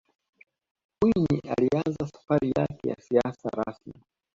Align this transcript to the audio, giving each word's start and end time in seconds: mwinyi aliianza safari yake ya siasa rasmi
mwinyi 1.01 1.41
aliianza 1.57 2.07
safari 2.07 2.51
yake 2.55 2.89
ya 2.89 2.95
siasa 2.99 3.49
rasmi 3.49 3.93